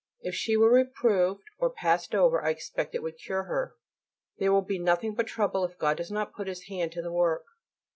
[0.21, 3.75] If she were reproved, or passed over, I expect it would cure her.
[4.39, 7.11] There will be nothing but trouble if God does not put His hand to the
[7.13, 7.45] work.